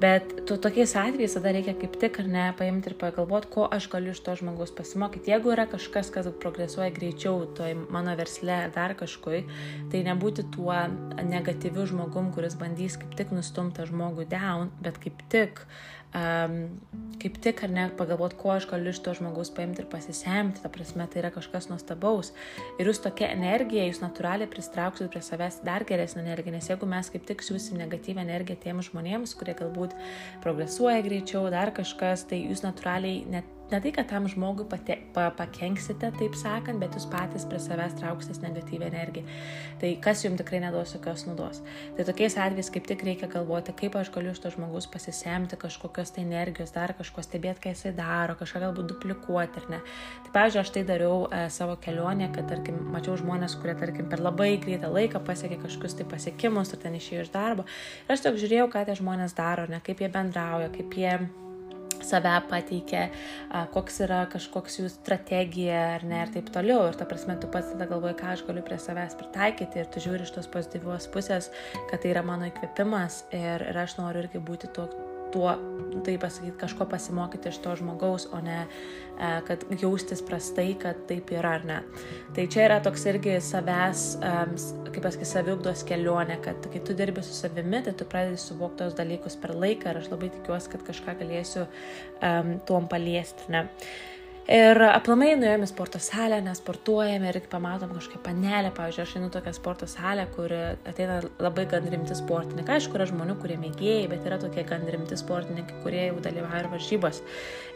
Bet 0.00 0.32
tu 0.48 0.56
tokiais 0.56 0.94
atvejais 0.96 1.34
tada 1.36 1.52
reikia 1.52 1.74
kaip 1.76 1.98
tik 2.00 2.18
ar 2.22 2.28
ne 2.32 2.44
paimti 2.56 2.88
ir 2.88 2.96
pagalvoti, 2.96 3.50
ko 3.52 3.66
aš 3.68 3.90
galiu 3.92 4.14
iš 4.14 4.22
to 4.24 4.32
žmogaus 4.40 4.72
pasimokyti. 4.72 5.28
Jeigu 5.34 5.52
yra 5.52 5.66
kažkas, 5.68 6.08
kas 6.14 6.30
progresuoja 6.40 6.88
greičiau 6.96 7.44
toj 7.58 7.76
mano 7.92 8.14
versle 8.16 8.56
ar 8.64 8.72
dar 8.72 8.96
kažkui, 8.96 9.42
tai 9.92 10.00
nebūti 10.08 10.46
tuo 10.56 10.78
negatyviu 11.20 11.84
žmogum, 11.92 12.32
kuris 12.32 12.56
bandys 12.56 12.96
kaip 12.96 13.12
tik 13.20 13.36
nustumti 13.36 13.84
žmogų 13.92 14.24
down, 14.32 14.72
bet 14.80 14.96
kaip 15.04 15.20
tik 15.28 15.60
uh, 15.60 15.99
um, 16.14 16.56
kaip 17.20 17.36
tik 17.44 17.62
ar 17.66 17.72
ne 17.72 17.84
pagalvoti, 17.98 18.38
ko 18.40 18.54
aš 18.54 18.66
galiu 18.70 18.92
iš 18.94 19.00
to 19.04 19.14
žmogaus 19.18 19.52
paimti 19.54 19.84
ir 19.84 19.88
pasisemti, 19.92 20.62
ta 20.64 20.70
prasme, 20.72 21.06
tai 21.10 21.22
yra 21.22 21.30
kažkas 21.34 21.68
nuostabaus. 21.70 22.32
Ir 22.80 22.90
jūs 22.90 23.02
tokia 23.04 23.30
energija, 23.34 23.86
jūs 23.88 24.02
natūraliai 24.02 24.50
pristrauksit 24.50 25.10
prie 25.12 25.22
savęs 25.24 25.60
dar 25.66 25.84
geresnę 25.88 26.24
energiją, 26.24 26.56
nes 26.56 26.70
jeigu 26.72 26.88
mes 26.90 27.12
kaip 27.12 27.28
tik 27.28 27.44
siūsim 27.46 27.80
negatyvę 27.80 28.24
energiją 28.24 28.60
tiems 28.64 28.90
žmonėms, 28.90 29.36
kurie 29.38 29.56
galbūt 29.58 29.96
progresuoja 30.44 31.04
greičiau, 31.06 31.46
dar 31.52 31.74
kažkas, 31.76 32.26
tai 32.30 32.44
jūs 32.46 32.64
natūraliai 32.66 33.24
net 33.30 33.59
ne 33.72 33.80
tai, 33.82 33.92
kad 33.94 34.08
tam 34.10 34.26
žmogui 34.30 34.66
pate, 34.70 34.96
pa, 35.14 35.28
pakenksite, 35.36 36.10
taip 36.18 36.36
sakant, 36.38 36.80
bet 36.82 36.96
jūs 36.96 37.06
patys 37.10 37.46
prie 37.48 37.60
savęs 37.62 37.96
trauksite 37.98 38.42
negatyvę 38.44 38.88
energiją. 38.90 39.24
Tai 39.80 39.90
kas 40.04 40.24
jums 40.24 40.40
tikrai 40.40 40.60
neduos 40.64 40.94
jokios 40.94 41.24
naudos. 41.28 41.62
Tai 41.96 42.06
tokiais 42.08 42.36
atvejais 42.36 42.70
kaip 42.74 42.88
tik 42.90 43.04
reikia 43.06 43.28
galvoti, 43.32 43.74
kaip 43.76 43.98
aš 44.00 44.12
galiu 44.14 44.34
iš 44.34 44.42
to 44.44 44.52
žmogus 44.54 44.88
pasisemti 44.90 45.58
kažkokios 45.60 46.14
tai 46.16 46.24
energijos, 46.26 46.74
dar 46.74 46.94
kažko 46.98 47.24
stebėti, 47.26 47.62
ką 47.64 47.74
jisai 47.74 47.94
daro, 47.96 48.36
kažką 48.38 48.64
galbūt 48.66 48.90
duplikuoti 48.94 49.62
ar 49.62 49.68
ne. 49.74 49.82
Tai 50.26 50.34
pavyzdžiui, 50.38 50.62
aš 50.64 50.72
tai 50.76 50.84
dariau 50.88 51.26
e, 51.26 51.44
savo 51.52 51.76
kelionę, 51.82 52.30
kad, 52.34 52.48
tarkim, 52.50 52.80
mačiau 52.94 53.18
žmonės, 53.20 53.58
kurie, 53.60 53.76
tarkim, 53.80 54.08
per 54.10 54.22
labai 54.24 54.54
greitą 54.62 54.90
laiką 54.92 55.22
pasiekė 55.26 55.60
kažkokius 55.64 56.00
tai 56.00 56.08
pasiekimus 56.10 56.74
ar 56.74 56.82
ten 56.84 56.98
išėjo 56.98 57.26
iš 57.26 57.34
darbo. 57.34 57.68
Ir 58.06 58.16
aš 58.16 58.26
tik 58.26 58.40
žiūrėjau, 58.42 58.70
ką 58.72 58.86
tie 58.88 58.98
žmonės 58.98 59.36
daro, 59.38 59.68
ne, 59.70 59.82
kaip 59.84 60.02
jie 60.02 60.10
bendrauja, 60.12 60.72
kaip 60.74 60.98
jie 60.98 61.14
save 62.06 62.32
pateikia, 62.50 63.06
koks 63.74 64.00
yra 64.06 64.22
kažkoks 64.32 64.80
jų 64.80 64.88
strategija 64.92 65.82
ar 65.96 66.06
ne 66.06 66.22
ir 66.24 66.32
taip 66.34 66.50
toliau. 66.54 66.88
Ir 66.88 66.98
ta 66.98 67.08
prasme, 67.08 67.36
tu 67.40 67.50
pats 67.52 67.72
tada 67.74 67.88
galvoji, 67.90 68.18
ką 68.20 68.32
aš 68.34 68.46
galiu 68.48 68.64
prie 68.66 68.80
savęs 68.80 69.18
pritaikyti 69.20 69.82
ir 69.82 69.90
tu 69.92 70.02
žiūri 70.04 70.26
iš 70.26 70.34
tos 70.36 70.50
pozityvios 70.52 71.10
pusės, 71.14 71.50
kad 71.90 72.02
tai 72.02 72.14
yra 72.14 72.24
mano 72.26 72.50
įkvėpimas 72.50 73.24
ir, 73.36 73.68
ir 73.72 73.84
aš 73.84 73.98
noriu 74.00 74.24
irgi 74.24 74.42
būti 74.44 74.72
tuo, 74.76 74.88
tuo, 75.32 75.52
tai 76.04 76.16
pasakyti, 76.20 76.56
kažko 76.60 76.86
pasimokyti 76.90 77.50
iš 77.50 77.60
to 77.64 77.74
žmogaus, 77.78 78.26
o 78.32 78.40
ne 78.44 78.58
e, 78.62 79.30
kad 79.46 79.64
jaustis 79.80 80.22
prastai, 80.26 80.74
kad 80.80 81.04
taip 81.08 81.32
yra 81.34 81.56
ar 81.58 81.66
ne. 81.68 81.78
Tai 82.36 82.46
čia 82.52 82.66
yra 82.68 82.78
toks 82.84 83.06
irgi 83.10 83.38
savęs, 83.44 84.04
kaip 84.90 85.00
pasakyti, 85.06 85.30
saviugdos 85.32 85.84
kelionė, 85.88 86.40
kad 86.44 86.70
kai 86.72 86.84
tu 86.86 86.96
dirbi 86.98 87.24
su 87.26 87.34
savimi, 87.36 87.82
tai 87.86 87.96
tu 87.96 88.08
pradedi 88.08 88.40
suvokti 88.42 88.84
tos 88.84 88.96
dalykus 88.98 89.38
per 89.40 89.56
laiką 89.56 89.90
ir 89.90 90.00
aš 90.02 90.12
labai 90.12 90.30
tikiuosi, 90.36 90.72
kad 90.74 90.86
kažką 90.86 91.18
galėsiu 91.24 91.66
um, 91.66 92.56
tuom 92.68 92.88
paliesti. 92.90 93.50
Ne? 93.52 93.66
Ir 94.50 94.80
aplamai 94.82 95.36
nuėjome 95.38 95.62
į 95.62 95.70
sporto 95.70 96.00
salę, 96.02 96.40
nesportuojame 96.42 97.28
ir 97.30 97.36
pamatom 97.52 97.92
kažkokią 97.94 98.18
panelę, 98.24 98.72
pavyzdžiui, 98.74 99.04
aš 99.04 99.12
einu 99.20 99.28
tokią 99.30 99.52
sporto 99.54 99.86
salę, 99.86 100.24
kur 100.34 100.50
ateina 100.90 101.20
labai 101.38 101.68
gan 101.70 101.86
rimti 101.86 102.16
sportininkai. 102.18 102.80
Aišku, 102.80 102.98
yra 102.98 103.06
žmonių, 103.06 103.36
kurie 103.38 103.54
mėgėjai, 103.62 104.08
bet 104.10 104.26
yra 104.26 104.40
tokie 104.42 104.64
gan 104.66 104.82
rimti 104.90 105.14
sportininkai, 105.20 105.76
kurie 105.84 106.08
jau 106.08 106.18
dalyvauja 106.24 106.64
ir 106.64 106.70
varžybos. 106.72 107.20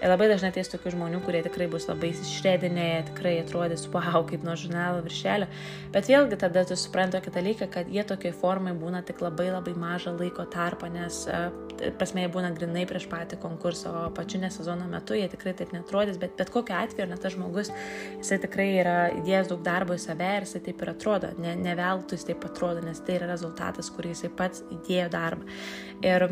Ir 0.00 0.10
labai 0.10 0.26
dažnai 0.32 0.50
ateis 0.50 0.72
tokių 0.72 0.96
žmonių, 0.96 1.20
kurie 1.22 1.44
tikrai 1.46 1.68
bus 1.70 1.86
labai 1.86 2.10
išredinėję, 2.10 2.98
tikrai 3.12 3.36
atrodys, 3.44 3.86
wow, 3.94 4.24
kaip 4.26 4.42
nuo 4.42 4.58
žurnalo 4.58 4.98
viršelio. 5.06 5.46
Bet 5.94 6.10
vėlgi 6.10 6.40
tada 6.42 6.66
tu 6.66 6.74
supranti 6.74 7.20
tokį 7.20 7.36
dalyką, 7.38 7.70
kad 7.78 7.94
jie 7.94 8.02
tokiai 8.02 8.34
formai 8.34 8.74
būna 8.74 9.04
tik 9.06 9.22
labai 9.22 9.46
labai 9.52 9.76
mažą 9.78 10.16
laiko 10.18 10.42
tarpą, 10.50 10.90
nes 10.90 11.22
prasme 12.00 12.26
jie 12.26 12.34
būna 12.34 12.50
grinai 12.58 12.82
prieš 12.90 13.06
patį 13.10 13.38
konkursą, 13.42 13.94
o 13.94 14.12
pačiu 14.14 14.42
nesezono 14.42 14.90
metu 14.90 15.14
jie 15.14 15.30
tikrai 15.30 15.54
taip 15.54 15.70
netrodys, 15.74 16.18
bet 16.18 16.34
bet 16.38 16.50
kokiu 16.50 16.63
atveju, 16.72 17.10
nes 17.10 17.20
tas 17.20 17.36
žmogus, 17.36 17.72
jisai 18.16 18.40
tikrai 18.46 18.70
yra 18.80 18.96
įdėjęs 19.18 19.52
daug 19.52 19.62
darbo 19.66 19.98
į 19.98 20.02
save 20.06 20.30
ir 20.38 20.48
jisai 20.48 20.64
taip 20.70 20.82
ir 20.82 20.94
atrodo, 20.94 21.34
ne, 21.42 21.52
ne 21.60 21.76
veltui 21.78 22.16
jis 22.16 22.30
taip 22.30 22.48
atrodo, 22.48 22.80
nes 22.86 23.04
tai 23.04 23.20
yra 23.20 23.30
rezultatas, 23.34 23.92
kurį 23.92 24.14
jisai 24.14 24.32
pats 24.38 24.64
įdėjo 24.72 25.12
darbą. 25.12 25.54
Ir 26.04 26.28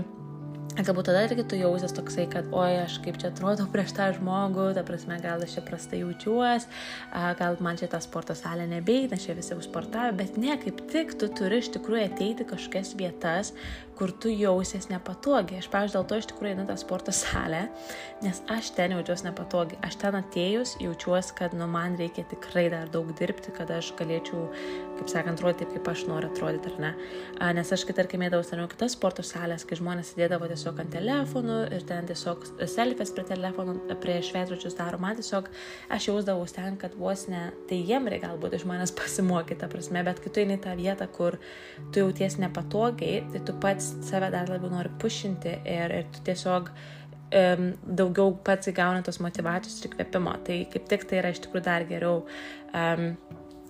Galbūt 0.73 1.05
tada 1.11 1.27
irgi 1.27 1.43
tu 1.45 1.57
jausies 1.61 1.93
toksai, 1.93 2.25
kad, 2.33 2.47
oi, 2.57 2.79
aš 2.81 2.95
kaip 3.05 3.19
čia 3.21 3.29
atrodo 3.29 3.67
prieš 3.69 3.91
tą 3.93 4.07
žmogų, 4.17 4.71
ta 4.73 4.81
prasme, 4.89 5.19
gal 5.21 5.43
aš 5.45 5.59
čia 5.59 5.63
prastai 5.67 5.99
jaučiuos, 6.01 6.65
gal 7.37 7.59
man 7.61 7.77
čia 7.77 7.91
tą 7.93 8.01
sporto 8.01 8.33
salę 8.39 8.65
nebeina, 8.71 9.19
čia 9.21 9.37
visi 9.37 9.53
užsportavę, 9.53 10.15
bet 10.17 10.39
ne, 10.41 10.57
kaip 10.63 10.81
tik 10.89 11.13
tu 11.21 11.29
turi 11.29 11.61
iš 11.61 11.69
tikrųjų 11.75 12.07
ateiti 12.07 12.49
kažkokias 12.49 12.95
vietas, 12.97 13.53
kur 13.99 14.13
tu 14.13 14.31
jausies 14.33 14.89
nepatogiai. 14.91 15.61
Aš, 15.61 15.69
pavyzdžiui, 15.73 15.99
dėl 15.99 16.07
to 16.09 16.19
iš 16.19 16.29
tikrųjų 16.31 16.55
einu 16.55 16.65
tą 16.69 16.77
sporto 16.81 17.13
salę, 17.15 17.67
nes 18.25 18.41
aš 18.51 18.73
ten 18.77 18.95
jaučiuosi 18.97 19.27
nepatogiai. 19.29 19.79
Aš 19.87 19.99
ten 20.01 20.17
atėjus 20.19 20.75
jaučiuosi, 20.83 21.35
kad 21.39 21.55
nu, 21.57 21.69
man 21.71 21.97
reikia 22.01 22.25
tikrai 22.31 22.67
dar 22.73 22.91
daug 22.93 23.13
dirbti, 23.19 23.53
kad 23.55 23.71
aš 23.71 23.93
galėčiau, 23.99 24.47
kaip 24.99 25.13
sakant, 25.13 25.43
rodyti 25.45 25.67
taip, 25.67 25.75
kaip 25.77 25.91
aš 25.93 26.05
noriu 26.09 26.31
atrodyti, 26.33 26.73
ar 26.73 26.83
ne. 26.83 26.93
Nes 27.59 27.73
aš, 27.75 27.85
kai 27.89 27.97
tarkim, 27.99 28.25
eidavau 28.27 28.47
seniau 28.47 28.71
kitas 28.73 28.97
sporto 28.97 29.25
salės, 29.27 29.67
kai 29.69 29.79
žmonės 29.79 30.13
sėdėdavo 30.15 30.49
tiesiog 30.51 30.83
ant 30.83 30.95
telefonų 30.97 31.59
ir 31.77 31.87
ten 31.89 32.09
tiesiog 32.09 32.49
selfės 32.71 33.15
prie 33.15 33.27
telefonų, 33.29 33.77
prie 34.03 34.19
šveitručius 34.25 34.79
daro, 34.79 35.01
man 35.03 35.19
tiesiog 35.21 35.51
aš 35.93 36.09
jausdavau 36.11 36.49
ten, 36.53 36.79
kad 36.81 36.97
vos 36.99 37.27
ne, 37.31 37.45
tai 37.69 37.83
jiem 37.83 38.09
reikia 38.11 38.33
galbūt 38.33 38.59
iš 38.59 38.67
manęs 38.69 38.95
pasimokyti, 38.99 39.61
ta 39.63 39.71
prasme, 39.73 40.03
bet 40.07 40.23
kai 40.23 40.33
tu 40.33 40.43
eini 40.43 40.59
tą 40.63 40.75
vietą, 40.79 41.09
kur 41.13 41.39
tu 41.93 42.03
jauties 42.03 42.39
nepatogiai, 42.43 43.23
tai 43.33 43.43
tu 43.47 43.57
pats 43.63 43.92
save 44.07 44.31
dar 44.35 44.51
labiau 44.51 44.73
nori 44.73 44.91
pušinti 45.03 45.59
ir, 45.69 45.95
ir 46.01 46.09
tu 46.15 46.25
tiesiog 46.27 46.73
um, 46.73 47.69
daugiau 48.01 48.35
pats 48.47 48.71
įgauni 48.73 49.05
tos 49.07 49.21
motivacijos 49.25 49.81
ir 49.85 49.95
kvėpimo. 49.95 50.39
Tai 50.47 50.59
kaip 50.73 50.91
tik 50.91 51.07
tai 51.11 51.23
yra 51.23 51.33
iš 51.35 51.45
tikrųjų 51.47 51.69
dar 51.69 51.89
geriau. 51.91 52.25
Um, 52.73 53.15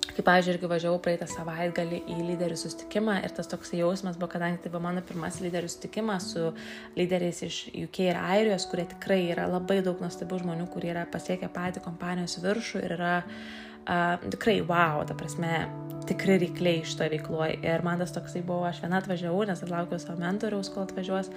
Kaip, 0.03 0.27
pavyzdžiui, 0.27 0.57
irgi 0.57 0.69
važiavau 0.69 0.99
praeitą 1.01 1.25
savaitgalį 1.31 2.01
į 2.11 2.17
lyderių 2.27 2.57
sustikimą 2.59 3.15
ir 3.25 3.33
tas 3.33 3.47
toks 3.49 3.71
jausmas 3.73 4.19
buvo, 4.19 4.29
kadangi 4.35 4.59
tai 4.61 4.73
buvo 4.75 4.83
mano 4.85 5.01
pirmas 5.09 5.39
lyderių 5.41 5.71
sustikimas 5.71 6.27
su 6.35 6.51
lyderiais 6.99 7.39
iš 7.47 7.61
UK 7.85 8.03
ir 8.11 8.19
Airijos, 8.21 8.67
kurie 8.69 8.85
tikrai 8.91 9.23
yra 9.31 9.47
labai 9.49 9.79
daug 9.87 10.03
nuostabių 10.03 10.43
žmonių, 10.43 10.67
kurie 10.75 10.91
yra 10.93 11.07
pasiekę 11.09 11.49
patį 11.55 11.85
kompanijos 11.87 12.35
viršų 12.43 12.83
ir 12.83 12.97
yra 12.99 13.15
uh, 13.23 13.72
tikrai 13.87 14.61
wow, 14.69 15.03
ta 15.07 15.17
prasme, 15.19 15.67
tikri 16.07 16.39
rykliai 16.43 16.83
iš 16.83 16.97
to 16.99 17.07
veikloje. 17.13 17.59
Ir 17.67 17.85
man 17.87 18.03
tas 18.03 18.15
toksai 18.15 18.43
buvo, 18.47 18.67
aš 18.69 18.83
viena 18.83 19.01
atvažiavau, 19.03 19.45
nes 19.49 19.63
atlaukiau 19.65 20.01
savo 20.03 20.19
mentoriaus, 20.23 20.71
kol 20.73 20.87
atvažiuos. 20.87 21.31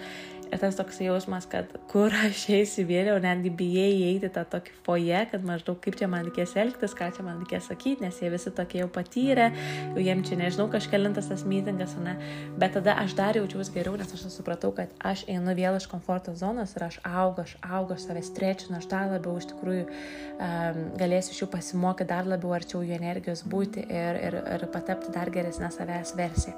Ir 0.52 0.62
tas 0.62 0.78
toks 0.78 1.00
jausmas, 1.02 1.48
kad 1.50 1.72
kur 1.92 2.14
aš 2.26 2.46
eisiu 2.54 2.86
vėliau, 2.88 3.18
netgi 3.22 3.52
bijai 3.58 3.90
įeiti 3.96 4.30
tą 4.34 4.44
tokį 4.52 4.76
foje, 4.86 5.22
kad 5.32 5.46
maždaug 5.48 5.80
kaip 5.84 5.98
čia 6.00 6.10
man 6.12 6.28
reikės 6.28 6.56
elgtis, 6.62 6.94
ką 6.98 7.10
čia 7.16 7.26
man 7.26 7.42
reikės 7.42 7.70
sakyti, 7.72 8.06
nes 8.06 8.20
jie 8.22 8.30
visi 8.34 8.54
tokie 8.56 8.82
jau 8.84 8.90
patyrę, 8.94 9.50
jau 9.96 10.04
jiem 10.06 10.22
čia 10.28 10.38
nežinau 10.40 10.68
kažkelintas 10.72 11.32
tas 11.32 11.46
mytingas, 11.48 11.96
ne. 12.02 12.16
Bet 12.62 12.76
tada 12.78 12.98
aš 13.02 13.16
dar 13.18 13.40
jaučiausi 13.40 13.74
geriau, 13.76 13.96
nes 14.00 14.14
aš 14.16 14.28
supratau, 14.34 14.72
kad 14.78 14.94
aš 15.04 15.26
einu 15.32 15.56
vėl 15.58 15.80
iš 15.80 15.90
komforto 15.92 16.36
zonos 16.38 16.76
ir 16.78 16.88
aš 16.88 17.00
augu, 17.04 17.46
aš 17.46 17.56
augu, 17.66 17.98
aš 17.98 18.06
savęs 18.08 18.32
trečinu, 18.38 18.78
aš 18.80 18.90
dar 18.92 19.10
labiau 19.12 19.36
iš 19.42 19.50
tikrųjų 19.52 19.86
um, 19.88 20.82
galėsiu 21.00 21.36
iš 21.36 21.44
jų 21.44 21.50
pasimokyti, 21.56 22.10
dar 22.12 22.30
labiau 22.30 22.54
arčiau 22.58 22.84
jų 22.86 22.96
energijos 23.00 23.44
būti 23.50 23.86
ir, 23.90 24.22
ir, 24.30 24.40
ir 24.58 24.68
patapti 24.74 25.14
dar 25.16 25.32
geresnę 25.34 25.72
savęs 25.74 26.16
versiją. 26.18 26.56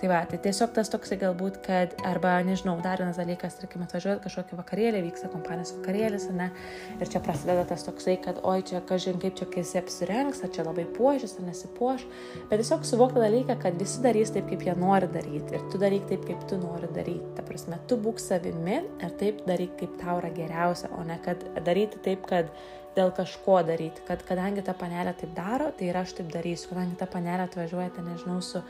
Tai 0.00 0.10
va, 0.10 0.22
tai 0.28 0.38
tiesiog 0.42 0.74
tas 0.76 0.90
toksai 0.92 1.18
galbūt, 1.20 1.60
kad, 1.64 1.94
arba 2.06 2.36
nežinau, 2.46 2.76
dar 2.84 3.00
vienas 3.00 3.18
dalykas, 3.20 3.33
tarkim, 3.42 3.82
atvažiuojat 3.84 4.22
kažkokį 4.24 4.58
vakarėlį, 4.60 5.02
vyksta 5.08 5.30
kompanijos 5.32 5.74
vakarėlis, 5.78 6.28
ne, 6.36 6.50
ir 6.98 7.10
čia 7.10 7.22
prasideda 7.24 7.64
tas 7.68 7.86
toksai, 7.86 8.16
kad 8.24 8.40
oi 8.46 8.60
čia, 8.66 8.82
kažin 8.88 9.18
kaip 9.22 9.38
čia, 9.38 9.48
kai 9.50 9.64
jis 9.64 9.74
apsirengs, 9.80 10.42
ar 10.44 10.52
čia 10.54 10.66
labai 10.66 10.86
puošis, 10.96 11.36
ar 11.40 11.48
nesipuoš, 11.48 12.06
bet 12.50 12.62
tiesiog 12.62 12.86
suvokti 12.88 13.22
dalyką, 13.22 13.58
kad 13.64 13.80
visi 13.80 14.04
darys 14.04 14.34
taip, 14.34 14.48
kaip 14.52 14.64
jie 14.68 14.76
nori 14.78 15.10
daryti 15.14 15.58
ir 15.58 15.66
tu 15.72 15.80
daryk 15.82 16.08
taip, 16.10 16.24
kaip 16.28 16.46
tu 16.50 16.60
nori 16.60 16.90
daryti. 16.94 17.34
Ta 17.36 17.44
prasme, 17.46 17.80
tu 17.90 17.98
būk 18.00 18.22
savimi 18.22 18.80
ir 18.84 19.18
taip 19.20 19.44
daryk, 19.48 19.76
kaip 19.82 19.98
tau 20.00 20.18
yra 20.22 20.32
geriausia, 20.34 20.92
o 20.96 21.04
ne 21.06 21.18
kad 21.24 21.42
daryti 21.66 22.00
taip, 22.04 22.26
kad 22.30 22.50
dėl 22.94 23.10
kažko 23.14 23.60
daryti, 23.66 24.02
kad 24.08 24.22
kadangi 24.26 24.62
ta 24.64 24.74
panelė 24.78 25.14
taip 25.18 25.32
daro, 25.36 25.70
tai 25.78 25.90
ir 25.90 25.98
aš 25.98 26.14
taip 26.20 26.30
darysiu, 26.34 26.70
kadangi 26.72 26.98
ta 27.00 27.08
panelė 27.10 27.48
atvažiuoja, 27.48 27.90
ten 27.96 28.06
nežinau, 28.12 28.38
su 28.44 28.62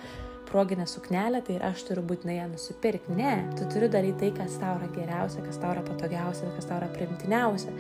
proginę 0.49 0.87
suknelę, 0.91 1.41
tai 1.47 1.57
ir 1.59 1.65
aš 1.67 1.85
turiu 1.89 2.05
būtinai 2.09 2.37
ją 2.39 2.49
nusipirkti. 2.53 3.17
Ne, 3.19 3.33
tu 3.59 3.69
turi 3.73 3.89
daryti 3.93 4.19
tai, 4.25 4.33
kas 4.43 4.59
tau 4.63 4.77
yra 4.79 4.91
geriausia, 4.95 5.45
kas 5.47 5.61
tau 5.63 5.73
yra 5.75 5.85
patogiausia, 5.87 6.51
kas 6.57 6.69
tau 6.71 6.81
yra 6.81 6.91
primtiniausia. 6.95 7.75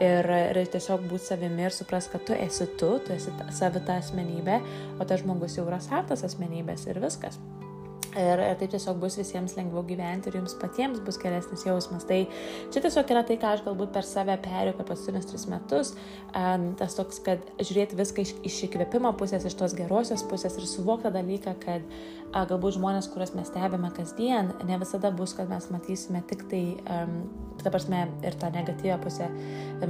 Ir, 0.00 0.30
ir 0.50 0.62
tiesiog 0.74 1.08
būti 1.10 1.30
savimi 1.30 1.66
ir 1.68 1.76
supras, 1.76 2.10
kad 2.12 2.26
tu 2.28 2.36
esi 2.36 2.68
tu, 2.80 2.92
tu 3.06 3.16
esi 3.16 3.34
savita 3.56 4.00
asmenybė, 4.02 4.60
o 4.98 5.08
tas 5.08 5.24
žmogus 5.24 5.58
jau 5.58 5.66
yra 5.68 5.82
savtas 5.84 6.26
asmenybės 6.26 6.88
ir 6.90 7.02
viskas. 7.02 7.40
Ir, 8.10 8.40
ir 8.42 8.56
taip 8.58 8.72
tiesiog 8.72 8.96
bus 8.98 9.14
visiems 9.20 9.52
lengviau 9.54 9.84
gyventi 9.86 10.30
ir 10.30 10.40
jums 10.40 10.56
patiems 10.58 10.98
bus 11.06 11.18
geresnis 11.22 11.62
jausmas. 11.62 12.02
Tai 12.08 12.18
čia 12.74 12.82
tiesiog 12.82 13.12
yra 13.14 13.22
tai, 13.26 13.36
ką 13.38 13.52
aš 13.54 13.62
galbūt 13.66 13.92
per 13.94 14.06
save 14.06 14.34
perėjau 14.42 14.74
per 14.80 14.88
paskutinius 14.88 15.28
tris 15.30 15.46
metus. 15.50 15.92
Um, 16.34 16.72
tas 16.80 16.98
toks, 16.98 17.20
kad 17.22 17.44
žiūrėti 17.62 17.98
viską 18.00 18.24
iš, 18.24 18.32
iš 18.50 18.56
įkvėpimo 18.66 19.12
pusės, 19.20 19.46
iš 19.46 19.54
tos 19.60 19.76
gerosios 19.78 20.26
pusės 20.26 20.58
ir 20.58 20.66
suvokti 20.66 21.12
dalyką, 21.14 21.54
kad 21.62 21.86
a, 22.32 22.42
galbūt 22.50 22.80
žmonės, 22.80 23.12
kuriuos 23.14 23.36
mes 23.38 23.50
stebime 23.52 23.92
kasdien, 23.94 24.50
ne 24.66 24.80
visada 24.82 25.14
bus, 25.14 25.36
kad 25.38 25.50
mes 25.50 25.70
matysime 25.70 26.24
tik 26.30 26.48
tai, 26.50 26.64
um, 26.90 27.20
ta 27.64 27.72
prasme, 27.72 28.04
ir 28.26 28.36
tą 28.40 28.50
negatyvę 28.54 28.98
pusę, 29.04 29.30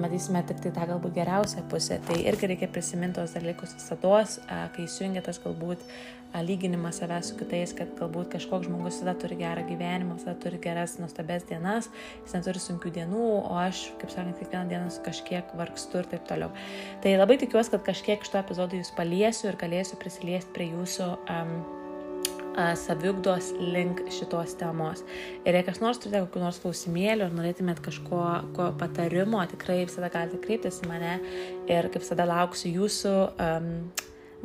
matysime 0.01 0.43
tik 0.49 0.63
tai 0.65 0.73
tą 0.77 0.87
galbūt 0.95 1.17
geriausią 1.17 1.67
pusę. 1.73 2.01
Tai 2.07 2.17
irgi 2.23 2.53
reikia 2.55 2.71
prisiminti 2.73 3.21
tos 3.21 3.37
dalykus 3.37 3.77
visada, 3.79 4.39
kai 4.75 4.87
įsijungia 4.87 5.25
tas 5.27 5.41
galbūt 5.43 5.85
lyginimas 6.39 7.01
savęs 7.01 7.33
su 7.33 7.37
kitais, 7.41 7.73
kad 7.75 7.91
galbūt 7.99 8.31
kažkoks 8.37 8.69
žmogus 8.69 9.01
visada 9.01 9.17
turi 9.19 9.39
gerą 9.41 9.65
gyvenimą, 9.67 10.15
visada 10.21 10.37
turi 10.39 10.61
geras, 10.63 10.95
nuostabes 11.03 11.47
dienas, 11.49 11.91
jis 12.23 12.37
neturi 12.37 12.63
sunkių 12.63 12.93
dienų, 13.01 13.25
o 13.41 13.59
aš, 13.59 13.89
kaip 13.99 14.15
sakant, 14.15 14.39
kiekvieną 14.39 14.71
dieną 14.71 14.95
su 14.95 15.03
kažkiek 15.07 15.51
vargstu 15.59 16.03
ir 16.03 16.11
taip 16.13 16.31
toliau. 16.31 16.55
Tai 17.03 17.17
labai 17.19 17.41
tikiuosi, 17.43 17.75
kad 17.75 17.85
kažkiek 17.91 18.25
šito 18.27 18.39
epizodo 18.45 18.79
jūs 18.79 18.95
paliesiu 18.95 19.51
ir 19.51 19.59
galėsiu 19.61 19.99
prisiliesti 19.99 20.55
prie 20.55 20.71
jūsų 20.71 21.11
um, 21.19 21.59
saviugdos 22.79 23.53
link 23.61 24.03
šitos 24.13 24.57
temos. 24.61 25.05
Ir 25.45 25.57
jei 25.59 25.65
kas 25.67 25.81
nors 25.83 26.01
turite 26.03 26.23
kokių 26.25 26.45
nors 26.45 26.61
klausimėlių 26.63 27.29
ar 27.29 27.35
norėtumėt 27.37 27.83
kažko 27.85 28.23
patarimo, 28.81 29.43
tikrai 29.51 29.83
visada 29.85 30.11
galite 30.13 30.41
kreiptis 30.43 30.83
į 30.85 30.91
mane 30.91 31.17
ir 31.71 31.91
kaip 31.91 32.03
visada 32.03 32.27
lauksiu 32.29 32.75
jūsų 32.81 33.17
um, 33.31 33.73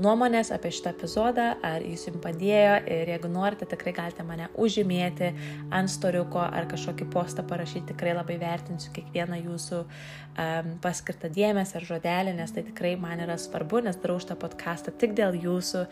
nuomonės 0.01 0.51
apie 0.55 0.71
šitą 0.75 0.91
epizodą, 0.95 1.47
ar 1.65 1.83
jis 1.85 2.07
jums 2.09 2.21
padėjo 2.23 2.75
ir 2.91 3.11
jeigu 3.13 3.29
norite, 3.31 3.67
tikrai 3.69 3.93
galite 3.95 4.25
mane 4.27 4.49
užžymėti 4.59 5.31
ant 5.75 5.91
storiuko 5.91 6.43
ar 6.43 6.67
kažkokį 6.71 7.07
postą 7.13 7.45
parašyti, 7.47 7.93
tikrai 7.93 8.15
labai 8.17 8.37
vertinsiu 8.41 8.91
kiekvieną 8.95 9.39
jūsų 9.45 9.81
um, 9.85 10.75
paskirtą 10.83 11.31
dėmesį 11.33 11.79
ar 11.79 11.89
žodelį, 11.93 12.35
nes 12.41 12.55
tai 12.55 12.65
tikrai 12.67 12.95
man 12.99 13.23
yra 13.25 13.39
svarbu, 13.39 13.85
nes 13.87 13.99
darau 14.03 14.19
šitą 14.21 14.37
podcastą 14.41 14.93
tik 14.95 15.15
dėl 15.17 15.37
jūsų 15.39 15.85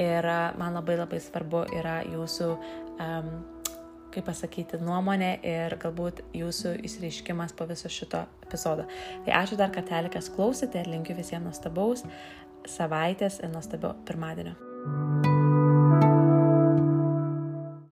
ir 0.00 0.32
man 0.60 0.76
labai 0.80 1.00
labai 1.00 1.22
svarbu 1.22 1.66
yra 1.80 2.00
jūsų 2.08 2.52
um, 2.56 3.32
kaip 4.10 4.26
pasakyti, 4.26 4.80
nuomonė 4.82 5.30
ir 5.46 5.76
galbūt 5.80 6.24
jūsų 6.34 6.74
įsireiškimas 6.86 7.54
po 7.54 7.66
viso 7.70 7.90
šito 7.92 8.24
epizodo. 8.42 8.86
Tai 9.26 9.36
ačiū 9.42 9.58
dar 9.60 9.70
kartelį, 9.74 10.10
kas 10.16 10.30
klausėte 10.34 10.80
ir 10.82 10.90
linkiu 10.90 11.14
visiems 11.18 11.46
nuostabaus 11.46 12.02
savaitės 12.68 13.40
ir 13.42 13.52
nuostabio 13.52 13.94
pirmadienio. 14.04 14.54
thank 14.82 16.04
you 16.04 16.09